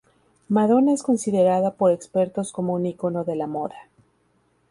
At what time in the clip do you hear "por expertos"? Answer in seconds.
1.75-2.51